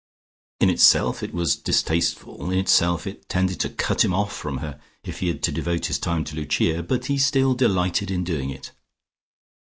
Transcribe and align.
In 0.59 0.71
itself 0.71 1.21
it 1.21 1.31
was 1.31 1.55
distasteful, 1.55 2.49
in 2.51 2.57
itself 2.57 3.05
it 3.05 3.29
tended 3.29 3.59
to 3.59 3.69
cut 3.69 4.03
him 4.03 4.15
off 4.15 4.35
from 4.35 4.57
her, 4.57 4.81
if 5.03 5.19
he 5.19 5.27
had 5.27 5.43
to 5.43 5.51
devote 5.51 5.85
his 5.85 5.99
time 5.99 6.23
to 6.23 6.35
Lucia, 6.35 6.81
but 6.81 7.05
he 7.05 7.19
still 7.19 7.53
delighted 7.53 8.09
in 8.09 8.23
doing 8.23 8.49
it. 8.49 8.71